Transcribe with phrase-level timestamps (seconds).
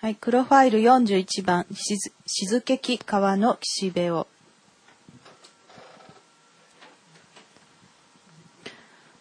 [0.00, 4.28] はい、黒ファイル41番、静けき川の岸辺を。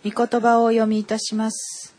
[0.05, 1.95] 御言葉をお読みいたします。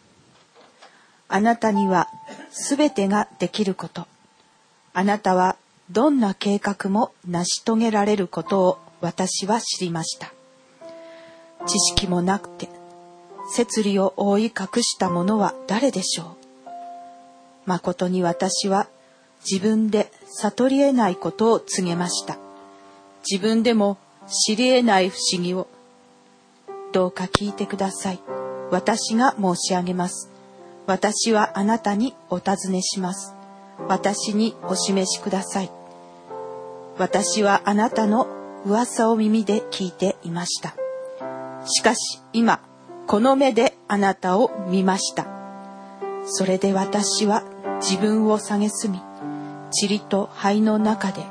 [1.26, 2.06] あなたには
[2.50, 4.06] すべてができること。
[4.94, 5.56] あなたは
[5.90, 10.32] どんな計画も成し遂げられることを私は知りました。
[11.66, 12.68] 知識もなくて、
[13.52, 16.37] 摂理を覆い隠した者は誰でしょう
[17.68, 18.88] 誠に私は
[19.48, 22.38] 自分で悟り得ないことを告げました。
[23.30, 25.68] 自分でも知り得ない不思議を。
[26.92, 28.20] どうか聞いてください。
[28.70, 30.30] 私が申し上げます。
[30.86, 33.34] 私はあなたにお尋ねします。
[33.86, 35.70] 私にお示しください。
[36.96, 38.26] 私はあなたの
[38.64, 40.74] 噂を耳で聞いていました。
[41.66, 42.60] しかし今、
[43.06, 45.26] この目であなたを見ました。
[46.24, 47.42] それで私は
[47.80, 49.00] 自分を蔑み
[49.80, 51.24] 塵と灰の中で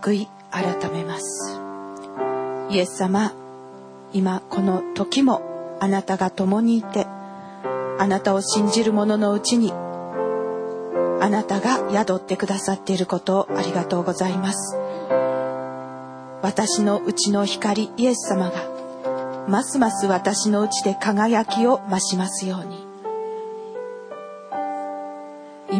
[0.00, 1.60] 悔い改めます。
[2.70, 3.32] イエス様
[4.12, 5.42] 今この時も
[5.80, 7.06] あなたが共にいて
[7.98, 14.76] あなたを信じる者のうちにあなたが宿ってくださっていることをありがとうございます。
[16.42, 18.74] 私のうちの光イエス様が
[19.48, 22.83] ますます私のうちで輝きを増しますように。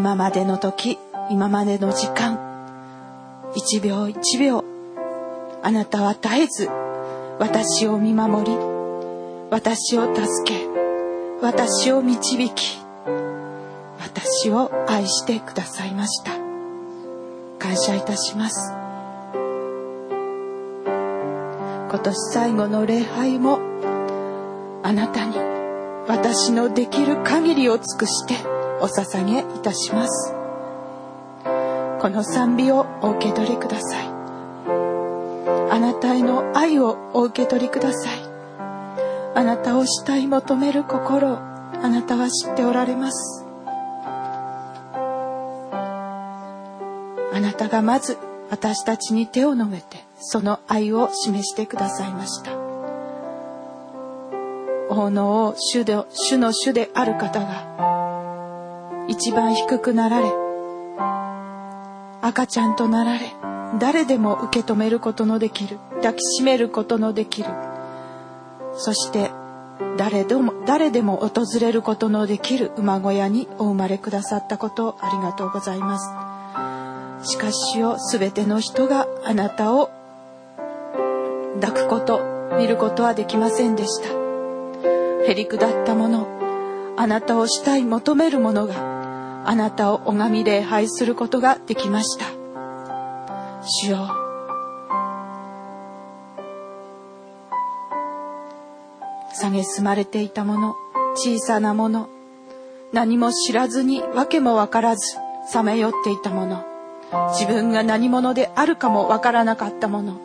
[0.04, 0.98] 今までの時
[1.30, 2.38] 今までの時間。
[3.56, 4.62] 一秒一秒。
[5.62, 6.68] あなたは絶えず
[7.38, 8.54] 私を見守り
[9.50, 10.66] 私を助け
[11.40, 12.78] 私を導き
[13.98, 16.32] 私を愛してくださいました。
[17.58, 18.74] 感謝いたします。
[21.88, 23.58] 今年最後の礼拝も
[24.82, 25.38] あなたに
[26.06, 30.34] 私のできる限りを尽くしてお捧げいたします。
[32.00, 34.08] この賛美をお受け取りください。
[35.70, 38.18] あなたへの愛をお受け取りください。
[39.34, 43.44] あなたを慕い求める心あなたは知っておられます。
[47.32, 48.18] あなたがまず
[48.50, 52.52] 私たちに手を述べてその愛を示してくださいました。
[54.90, 57.93] 王の王主で主の主である方が
[59.06, 60.32] 一番低くなられ。
[62.22, 63.20] 赤ちゃんとなられ。
[63.78, 65.78] 誰でも受け止めることのできる。
[65.96, 67.50] 抱きしめることのできる。
[68.76, 69.30] そして
[69.98, 72.72] 誰でも誰でも訪れることのできる。
[72.76, 75.98] 馬小屋にお生まれくださったことをありがとうございま
[77.20, 77.30] す。
[77.30, 79.90] しかしよ全ての人があなたを
[81.60, 82.22] 抱くこと
[82.58, 84.08] 見ることはできませんでした。
[85.26, 86.26] へりくだったもの
[86.96, 88.93] あなたをしたい求める者が
[89.44, 92.26] あなたを拝み礼拝することができました。
[93.62, 94.24] 主よ。
[99.52, 100.76] 蔑まれていたもの
[101.16, 102.08] 小さなもの
[102.92, 105.16] 何も知らずに訳も分からず
[105.48, 106.64] さまよっていたもの
[107.30, 110.20] 自分が何者であるかも分からなかったもの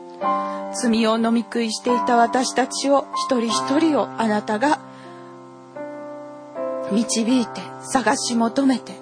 [0.74, 4.80] 罪を飲み食いしていた私たちを一人一人をあなたが
[6.92, 8.94] 導いて探し求めて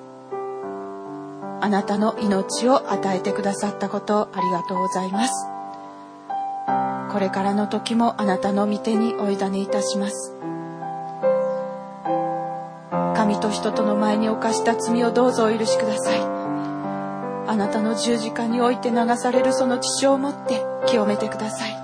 [1.60, 5.34] あなたの命を与えてくださったことをありがとうございます。
[7.12, 10.34] これからの時もあなたの御手にお委ねいたします。
[13.16, 16.20] 神と人との前に犯した罪をどうぞお許しください。
[16.22, 21.76] あなたの十字架において流されるその血潮をもって清めてください。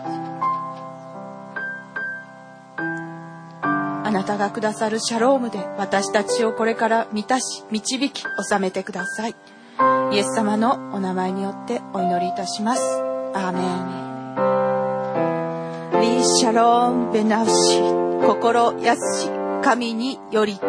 [4.05, 8.27] あなたがくださるシャロームで私たちをこれから満たし導き治
[8.59, 9.35] めてください。
[10.11, 12.81] イエス様のお名前によってお祈りいたします。
[13.33, 14.03] アーメン。
[16.01, 17.81] リーシャロンベナウシ、
[18.21, 19.29] 心安し、
[19.63, 20.65] 神によりて。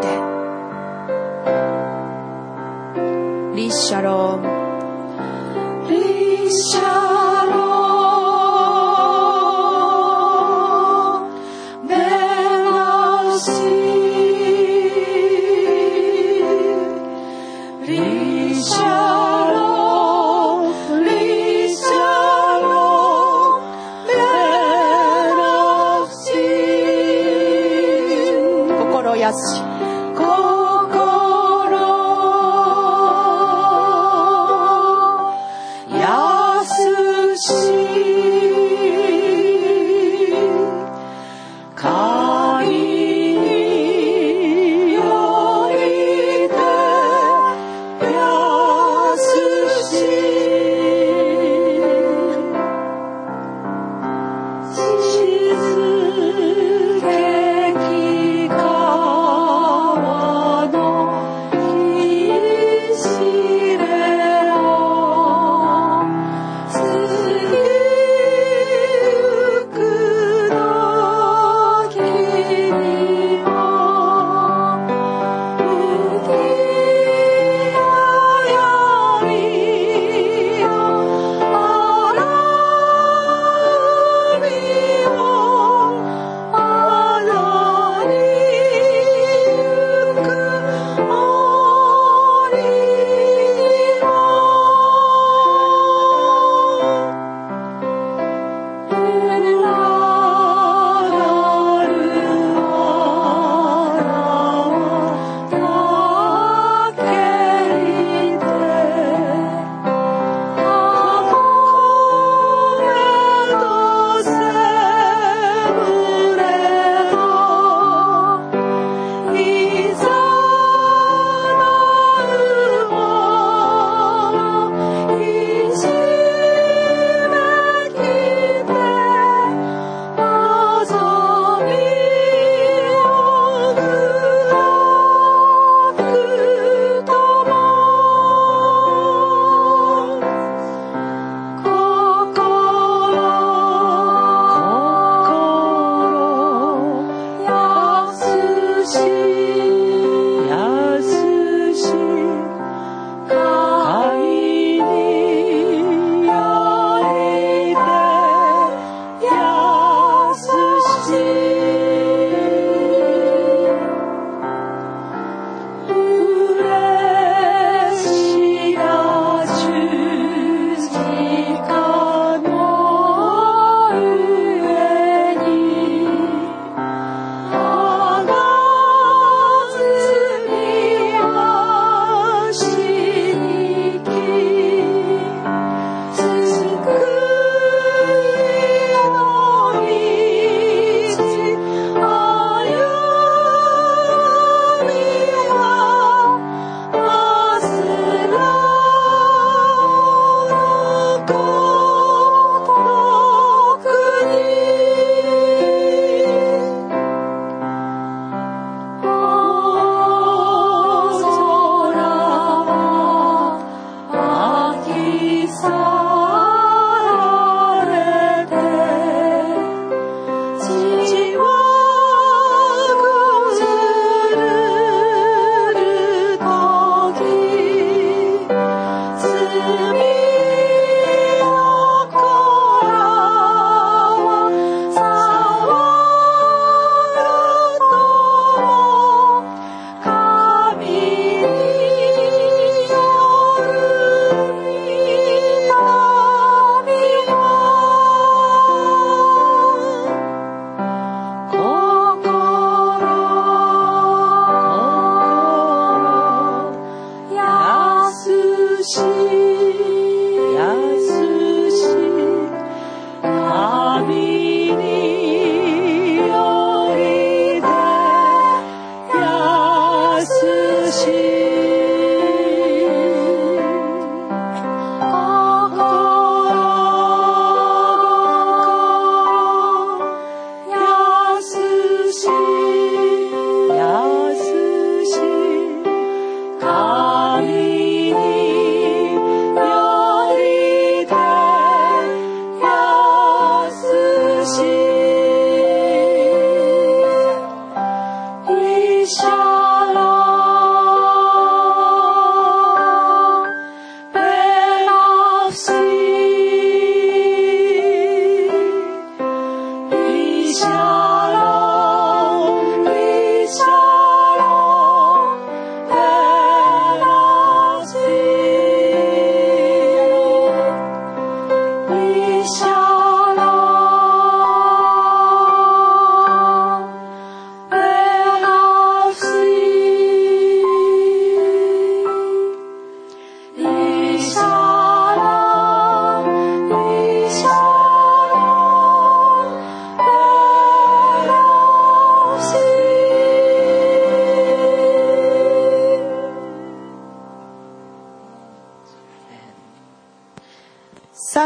[3.55, 4.43] リーシャロン。
[5.89, 7.14] リーシャロン。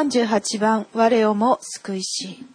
[0.09, 2.47] 48番「我をも救いし」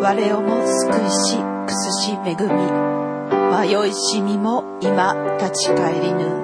[0.00, 2.94] 我をも救いしくすし恵み。
[3.66, 6.43] 迷いしみも今立ち返りぬ。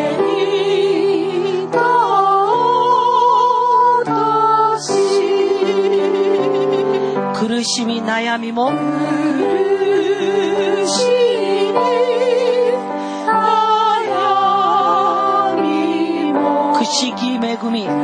[8.11, 8.71] 悩みも。
[8.71, 8.75] 苦
[10.85, 11.07] し
[11.71, 11.79] み
[13.25, 13.45] 悩
[15.55, 17.85] みもし恵み。
[17.85, 17.95] 今日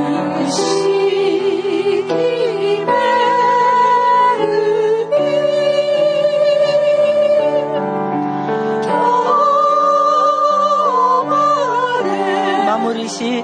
[11.27, 11.35] ま
[12.01, 13.43] 恵み守りし。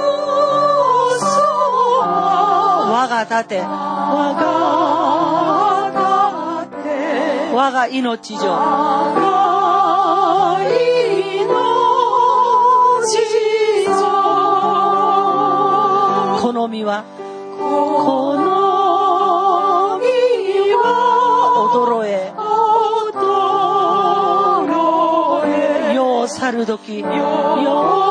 [2.91, 3.61] 我が盾
[7.53, 8.41] 我が命上
[16.41, 17.05] 好みは
[17.57, 18.35] 好
[19.99, 20.03] み
[20.75, 20.83] は
[21.71, 22.33] 衰え。
[25.41, 25.93] 衰え。
[25.95, 28.10] よう去る時よう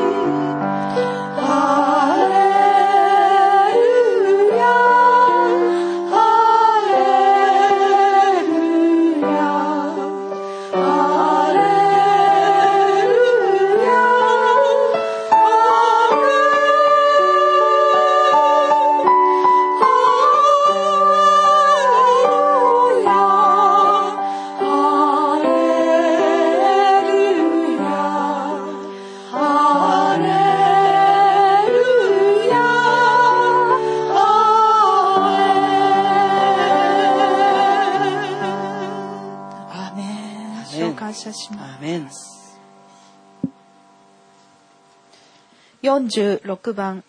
[45.99, 47.03] 46番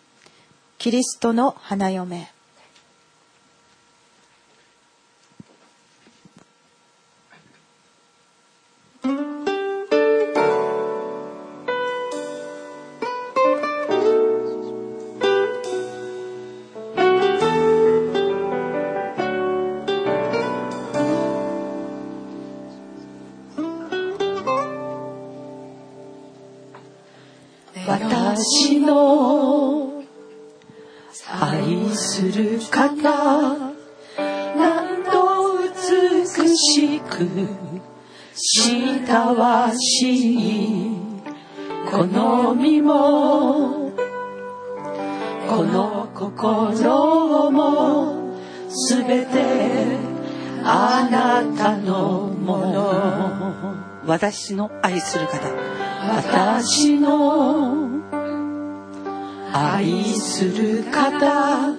[0.78, 2.31] キリストの花嫁。
[54.32, 55.50] 私の愛する方。
[56.08, 58.00] 私の
[59.52, 61.76] 愛する方。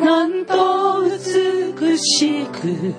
[0.00, 2.94] なんと美しく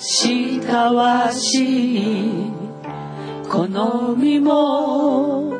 [0.00, 2.52] したわしい
[3.48, 5.54] この身も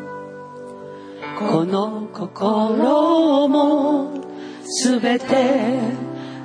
[1.39, 4.25] この心も
[4.65, 5.79] すべて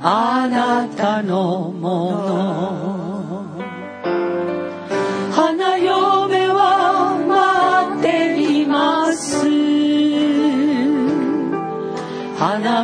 [0.03, 2.94] あなたのもの。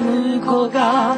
[0.01, 1.15] む子が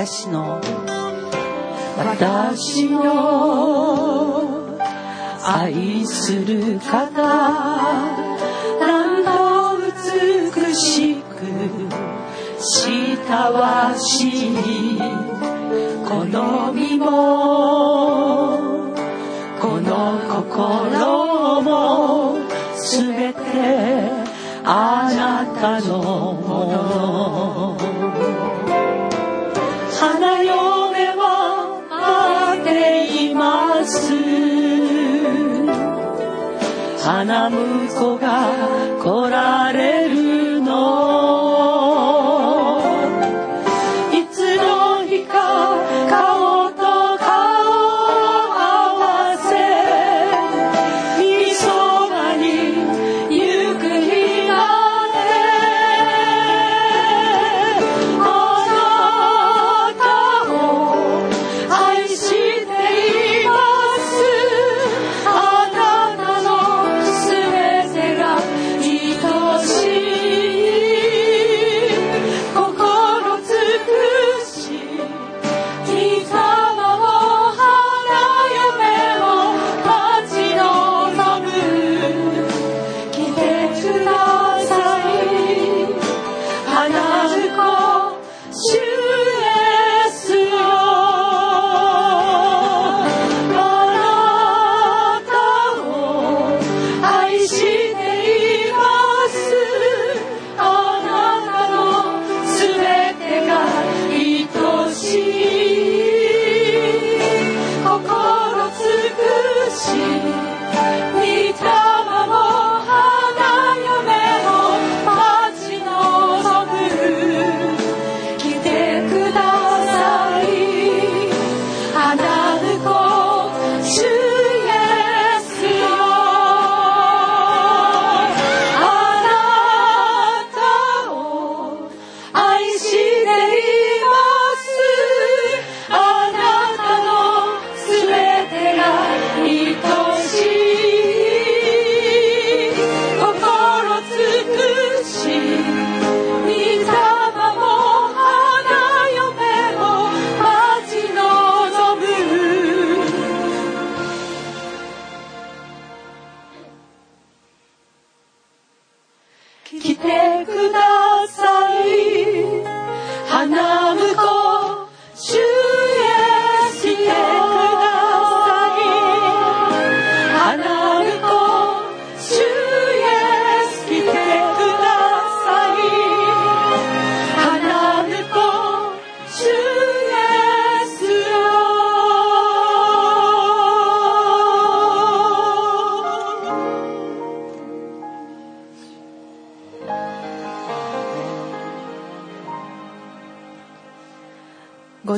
[0.00, 0.58] 私の。
[1.98, 4.74] 私の
[5.44, 7.22] 愛する方。
[8.80, 11.20] 何度美しく
[12.62, 14.58] したわしい。
[16.08, 16.24] 好
[16.72, 17.06] みも
[19.60, 22.38] この心も
[22.74, 23.38] 全て
[24.64, 25.99] あなたの
[37.02, 38.28] 花婿が
[39.02, 39.59] 来られ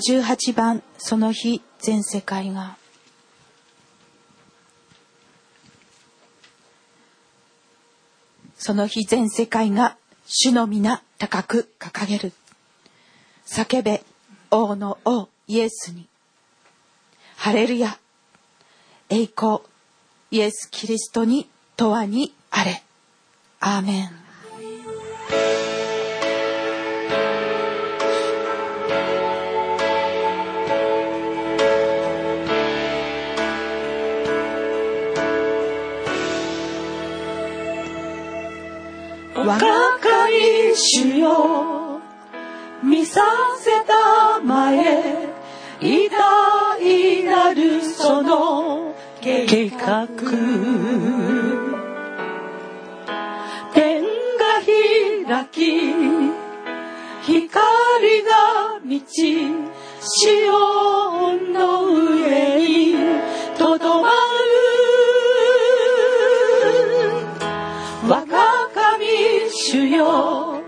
[0.02, 2.76] 58番その日全世界が。
[8.56, 12.32] その日全世界が主の皆高く掲げる。
[13.46, 14.02] 叫べ
[14.50, 16.08] 王の王イエスに。
[17.36, 17.96] ハレルヤ。
[19.08, 19.60] 栄光。
[20.32, 22.82] イエス・キリストに永遠にあれ。
[23.60, 24.21] アーメン。
[39.44, 42.00] 若かり主よ
[42.82, 43.22] 見さ
[43.58, 45.28] せたまえ
[45.80, 50.06] 偉大なるその計画。
[53.74, 54.08] 天が
[54.64, 55.80] 開き
[57.22, 59.46] 光が満ち
[60.00, 62.61] シオンの上に
[69.72, 70.60] 主よ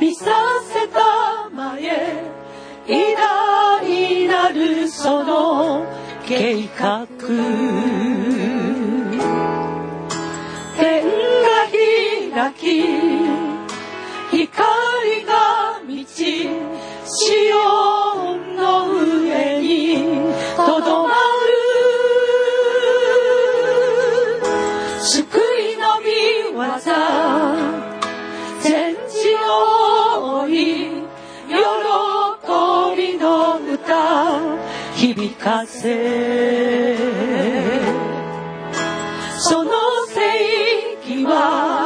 [0.00, 0.24] 見さ
[0.64, 2.24] せたまえ。
[2.88, 5.86] 偉大なるその
[6.26, 7.06] 計画。
[10.76, 11.04] 天
[12.34, 12.82] が開き
[14.32, 16.48] 光が満ち
[17.06, 17.89] 潮
[35.20, 36.96] 響かせ。
[39.38, 39.70] その
[40.06, 41.79] 世紀は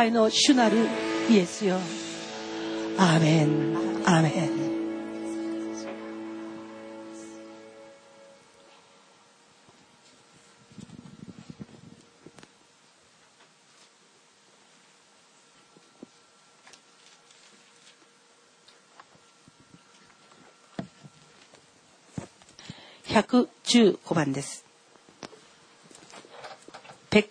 [0.00, 0.78] 界の主なる
[1.28, 1.76] イエスよ。
[2.96, 3.76] アーメン。
[4.06, 4.60] アーメン。
[23.04, 24.64] 115番です。
[27.10, 27.30] ペク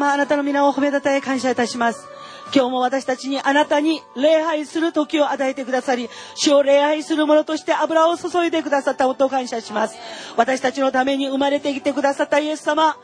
[0.00, 2.08] 様あなたの皆を褒めたたえ感謝いたします。
[2.54, 9.96] 今日も私たちにあなたに礼拝する時を与えてくださり、主を礼拝する者として油を注いでくださったことを感謝します。
[10.36, 12.96] 私たちのために生まれてきてくださったイエス様、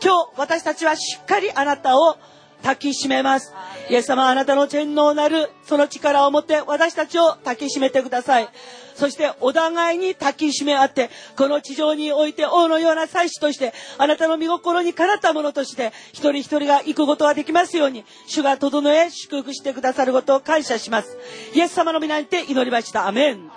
[0.00, 2.16] 今日私たちはしっかりあなたを
[2.62, 3.52] 抱きしめます。
[3.90, 8.48] イエス様あなたの天皇なるその力を持って私たちを抱きしめてください。
[8.94, 21.16] そしてお互いに抱きしめ合って、この地上において王のような祭司として、あなたの御心にかなったものとして、一人一人が行くことができますように、主が整え、祝福してくださることを感謝します。
[21.54, 23.08] イエス様の皆にて祈りました。
[23.08, 23.50] アメン。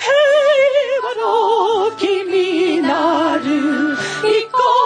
[0.00, 0.10] 平
[1.02, 4.80] 和の君なる御子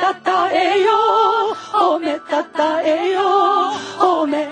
[0.00, 0.90] たたえよ
[1.26, 1.29] う
[1.90, 2.22] 褒め称
[2.84, 3.18] えよ
[3.98, 4.46] 褒め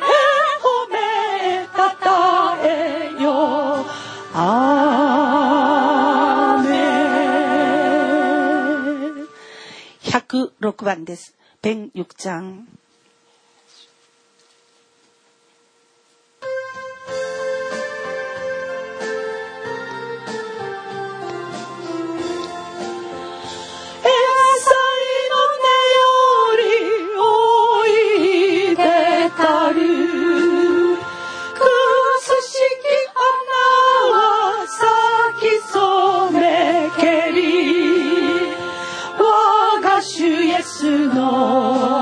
[1.73, 3.87] たたえよ
[4.35, 6.75] あーめ
[10.03, 11.37] 106番です。
[11.63, 11.93] ペン
[40.89, 41.98] No.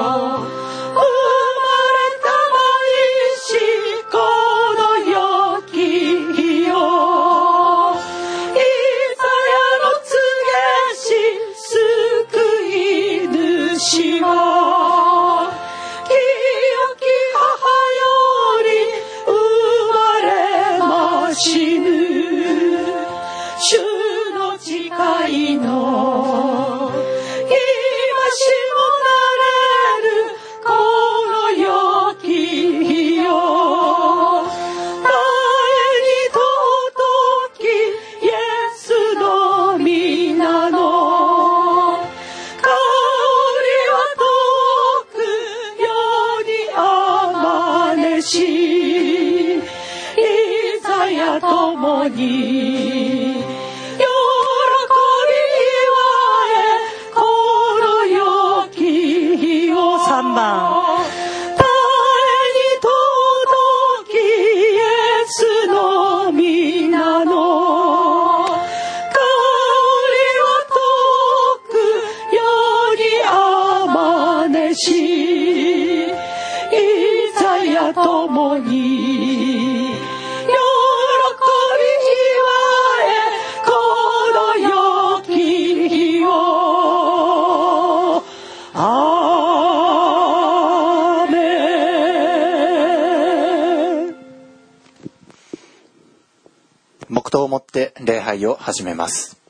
[97.09, 99.40] 黙祷をもって礼拝を始めます。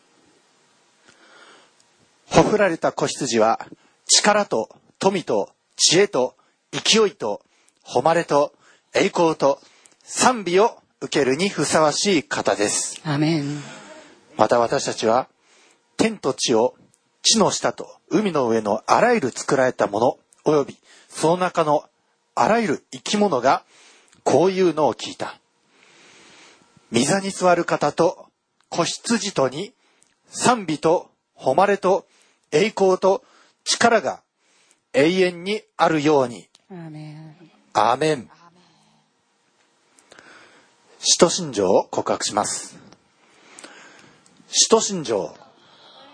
[2.31, 3.66] ほふられた子羊は
[4.07, 6.35] 力と富と知恵と
[6.73, 7.40] 勢いと
[7.85, 8.53] 誉れと
[8.95, 9.61] 栄光と
[10.03, 13.01] 賛美を受けるにふさわしい方です。
[13.05, 13.62] アメン
[14.37, 15.29] また私たちは
[15.97, 16.75] 天と地を
[17.23, 21.85] 地の下と海の上のあらゆる作られたもの及びその中の
[22.35, 23.64] あらゆる生き物が
[24.25, 25.38] こういうのを聞いた。
[26.93, 28.27] 御座に座る方と
[28.69, 29.73] 子羊とに
[30.29, 32.07] 賛美と誉れと
[32.53, 33.25] 栄光と
[33.65, 34.23] 力が
[34.93, 36.49] 永遠にあるように。
[36.71, 37.37] アメン
[37.73, 38.31] アーメン。
[40.99, 42.79] 使徒信条を告白します。
[44.49, 45.35] 使徒信条。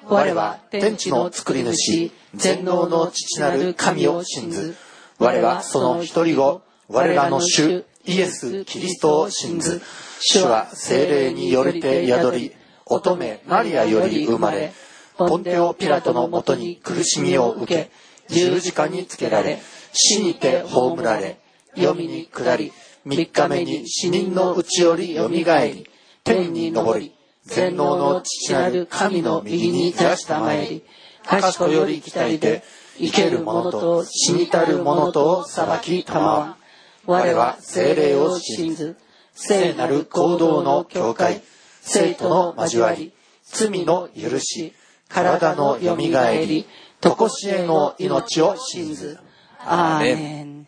[0.04, 4.74] 我は天地の作り主、全能の父なる神を信ず。
[5.18, 9.80] 我はその一人子、我らの主、イエス・キリストを信ず。
[10.20, 12.52] 主は精霊によりて宿り、
[12.86, 14.72] 乙女マリアより生まれ、
[15.16, 17.90] ポンテオ・ピラトのもとに苦しみを受け、
[18.28, 19.60] 十字架につけられ、
[19.92, 21.38] 死にて葬られ、
[21.76, 22.72] 読みに下り、
[23.04, 25.86] 三日目に死人のうちよりよみがえり、
[26.24, 30.84] 天に昇り、全能の父なる神の右に座したまえり、
[31.24, 32.62] 賢より来たりで、
[32.98, 36.61] 生ける者と死にたる者とを裁きたまわ。
[37.04, 38.96] 我は精霊を信ず、
[39.34, 41.42] 聖なる行動の境界、
[41.80, 43.12] 生徒の交わり、
[43.44, 44.72] 罪の許し、
[45.08, 46.66] 体のよみがえり、
[47.00, 49.18] とこしえの命を信ず。
[49.58, 50.66] アーメン。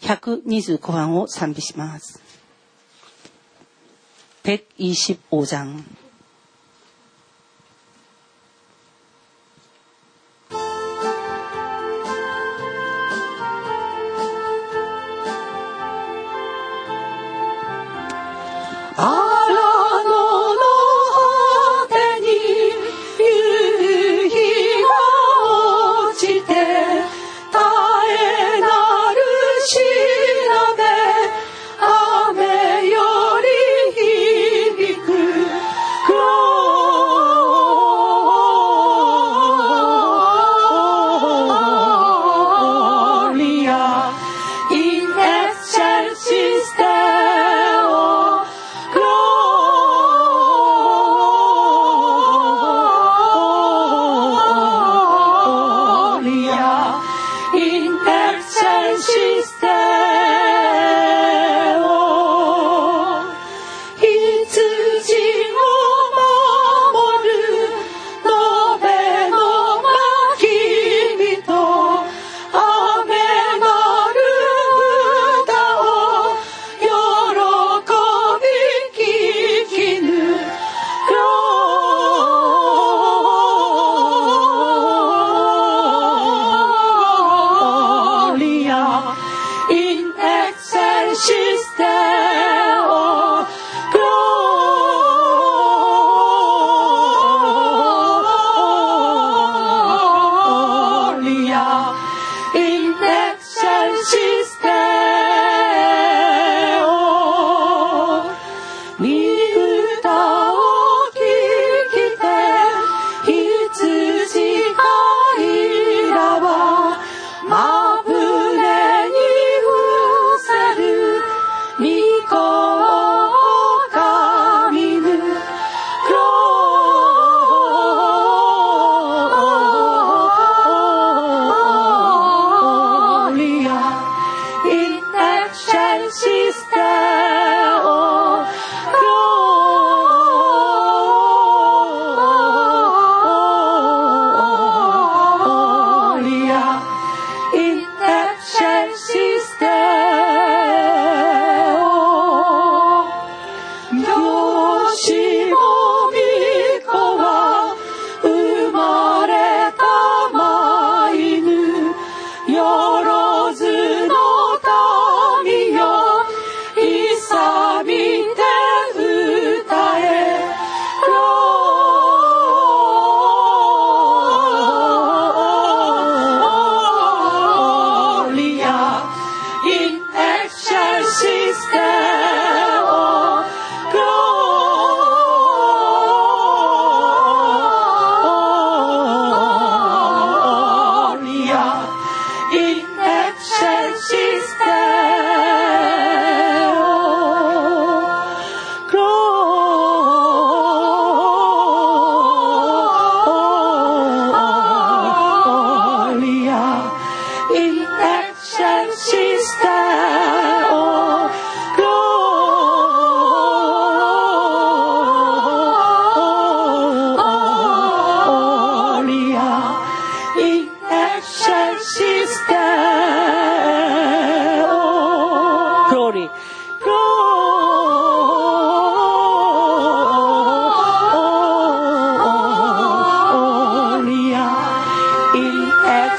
[0.00, 2.20] 125番を賛美します。
[4.44, 5.84] 125장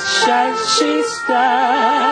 [0.06, 2.11] shall she stand?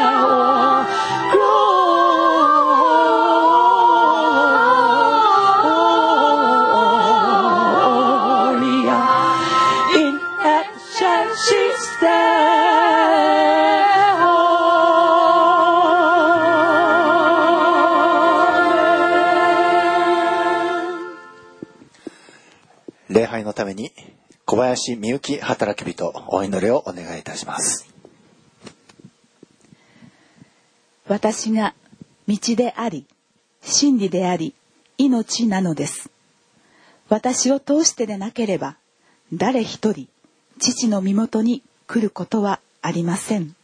[24.79, 27.93] 林美幸働き人お祈りをお願いいたします。
[31.07, 31.73] 私が
[32.27, 33.05] 道であり
[33.61, 34.55] 真理であり
[34.97, 36.09] 命なのです。
[37.09, 38.77] 私を通してでなければ
[39.33, 40.07] 誰一人
[40.59, 43.55] 父の身元に来ることはありません。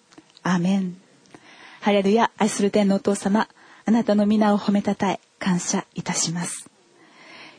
[0.44, 0.98] アメン。
[1.80, 3.48] ハレルヤ愛する天のお父様
[3.86, 6.70] あなたの皆を褒めたたえ感謝いたします。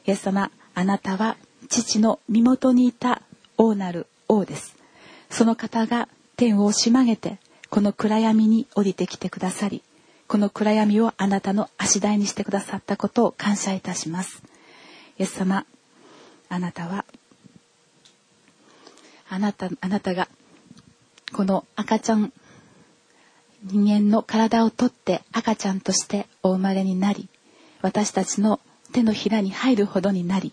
[0.07, 1.37] イエス様あなたは
[1.69, 3.23] 父の身元にいた
[3.57, 4.77] 王なる王です。
[5.31, 7.39] その方が天を押し曲げて
[7.71, 9.83] この暗闇に降りてきてくださり
[10.29, 14.43] この暗闇をあなたの足台にしてくださったことを感謝いたします。
[15.19, 15.65] イエス様
[16.49, 17.05] あなたは
[19.29, 20.29] あなたあなたが
[21.33, 22.33] この赤ちゃん
[23.65, 27.29] 人間の体をとって赤ちゃんとしてお生まれになり
[27.83, 28.61] 私たちの
[28.93, 30.53] 手のひらに入るほどになり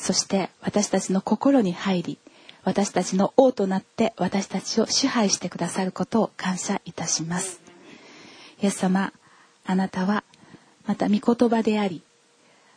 [0.00, 2.18] そして私たちの心に入り
[2.64, 7.60] 私たちの王となって私たちを支配してくださることを感謝いたします。
[8.62, 9.12] イエス様
[9.66, 10.24] あなたは
[10.86, 12.02] また御言葉であり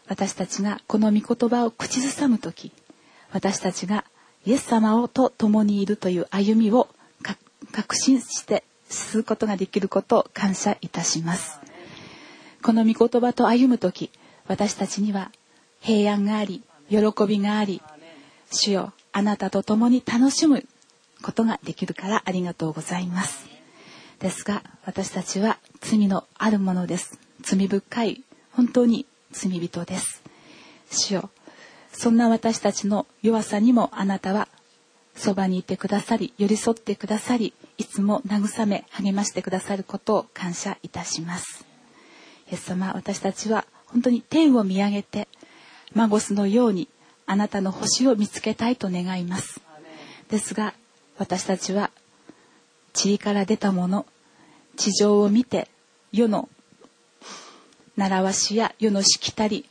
[0.08, 2.74] 私たちがこの御言葉を口ずさむ時
[3.32, 4.04] 私たちが
[4.46, 6.90] イエス様をと共にいるという歩みを
[7.72, 11.60] 確信してすることができることを感謝いたします。
[12.62, 14.12] この御言葉と歩む時
[14.48, 15.32] 私たちには
[15.80, 16.64] 平安があり
[16.94, 17.82] 喜びがあり
[18.52, 20.66] 主よあなたと共に楽しむ
[21.24, 23.48] ことができるからありがとうございます。
[24.20, 27.20] ですが私たちは罪のあるものです。
[27.42, 30.22] 罪深い本当に罪人です。
[30.92, 31.30] 主よ
[31.92, 34.48] そんな私たちの弱さにもあなたは
[35.16, 41.66] そばにいてくださり寄り添ってくださりいつも慰め励ましてくださることを感謝いたします。
[42.52, 45.28] イエス様私たちは本当に天を見上げて
[45.94, 46.88] マゴスのように
[47.26, 49.62] あなたの星を見つけたいと願います。
[50.30, 50.74] ですが
[51.18, 51.92] 私たちは
[52.94, 54.06] 塵から出たもの
[54.76, 55.68] 地上を見て
[56.12, 56.50] 世の
[57.96, 59.70] 習わしや世のしきたり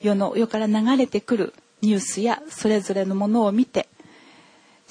[0.00, 3.88] 世の世から流れてくるニュースやそれぞれのものを見て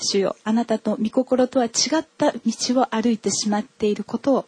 [0.01, 1.69] 主よあなたと御心とは違
[1.99, 2.41] った道
[2.81, 4.45] を歩いてしまっていることを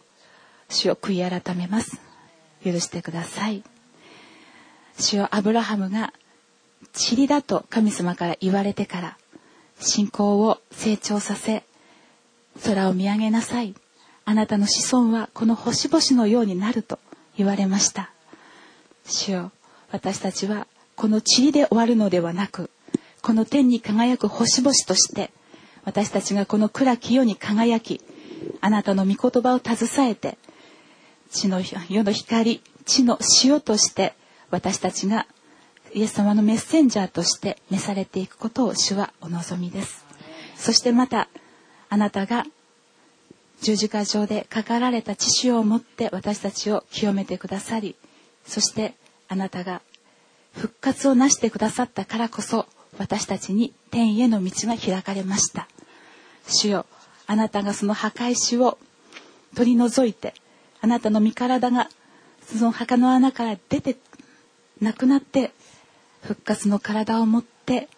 [0.68, 2.00] 主よ悔い改めます。
[2.64, 3.62] 許してください。
[4.98, 6.12] 主よアブラハムが
[6.94, 9.18] 塵だと神様から言われてから
[9.78, 11.64] 信仰を成長させ
[12.64, 13.74] 空を見上げなさい。
[14.24, 16.98] あなたの子孫はこの星々のようになると
[17.36, 18.12] 言われました。
[19.04, 19.52] 主よ
[19.90, 22.70] 私たちはこの塵で終わるのではなく
[23.22, 25.30] この天に輝く星々として
[25.84, 28.00] 私たちがこの暗き世に輝き
[28.60, 30.38] あなたの御言葉を携えて
[31.30, 34.14] 地の世の光地の塩として
[34.52, 35.26] 私たちが
[35.94, 40.04] イエス様のメッセンジャーとして召されていくことを主はお望みです。
[40.56, 41.28] そしてまた
[41.88, 42.44] あなたが
[43.62, 47.94] 十字架上でかかられた血潮を持って私たちを清めてくださり
[48.44, 48.94] そして
[49.28, 49.82] あなたが
[50.52, 52.66] 復活をなしてくださったからこそ
[52.98, 55.66] 私たちに天への道が開かれました。
[56.46, 56.86] 主よ
[57.26, 58.76] あなたがその墓石を
[59.54, 60.34] 取り除いて
[60.82, 61.88] あなたの身体が
[62.44, 63.96] その墓の穴から出て
[64.82, 65.52] 亡くなって
[66.22, 67.88] 復活の体を持って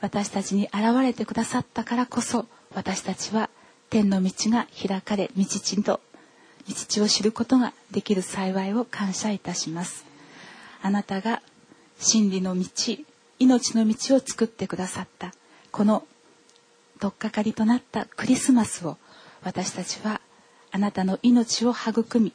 [0.00, 3.48] 私たちに現れてくださったからこそ私たちは
[3.90, 6.00] 天の道が開かれ道地と
[6.68, 10.04] 道地を知ることができる幸いを感謝いたします。
[10.82, 11.42] あなたが
[11.98, 12.64] 真理の道
[13.38, 15.32] 命の道を作ってくださった
[15.70, 16.04] この
[16.98, 18.96] 取っかかりとなったクリスマスを
[19.44, 20.20] 私たちは
[20.72, 22.32] あなたの命を育み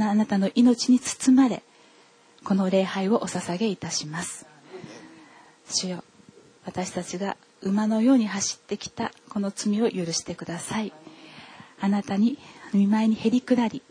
[0.00, 1.64] あなたの命に包まれ
[2.44, 4.46] この礼拝をお捧げいたします。
[5.68, 6.04] 主よ
[6.64, 10.92] 私たちが馬のように走ってきたこの罪を許してください。
[11.80, 12.38] あなたに
[12.72, 13.82] 見舞いにへりくらり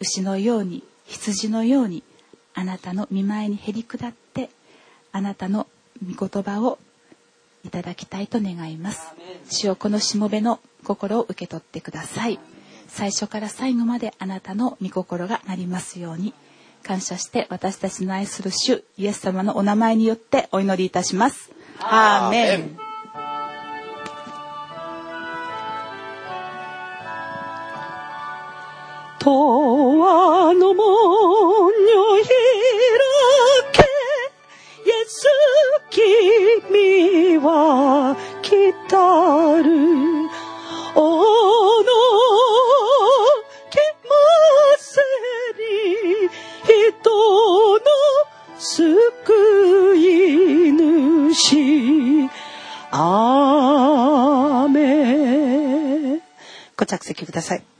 [0.00, 2.02] 牛のように羊のように
[2.54, 4.50] あなたの見舞いにへりくだって
[5.12, 5.66] あなたの
[6.04, 6.78] 御言葉を
[7.64, 9.14] いただきたいと願います。
[9.48, 12.38] 主よこのしもべの心を受け取ってください。
[12.88, 16.34] 最初から最後まであなたの御心がなりますように。
[16.82, 21.50] 感謝して私たちの愛する主イエス様のお名前によってお祈りいたします。
[21.80, 22.76] アーメン。
[29.24, 30.84] 永遠の門
[31.66, 32.24] を開
[33.72, 33.80] け
[34.84, 35.26] イエス
[35.90, 40.11] 君は来たる
[48.82, 52.28] 救い主。
[52.90, 56.22] アーメン。
[56.76, 57.71] ご着席ください。